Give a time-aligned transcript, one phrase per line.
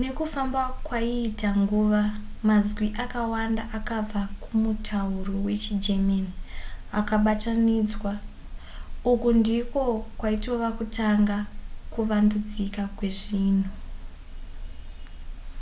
[0.00, 2.02] nekufamba kwaiita nguva
[2.48, 6.26] mazwi akawanda akabva kumutauro wechigerman
[7.00, 8.12] akabatanidzwa
[9.12, 9.82] uku ndiko
[10.18, 11.36] kwaitova kutanga
[11.92, 13.70] kuvandudzika kwezvinhu